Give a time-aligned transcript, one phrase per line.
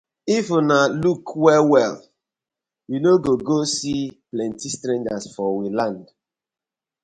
[0.37, 1.95] If una luuk well well
[2.95, 3.11] uno
[3.49, 3.99] go see
[4.31, 6.05] plenty strangers for we land.